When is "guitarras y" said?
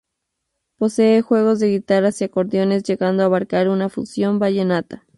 1.69-2.23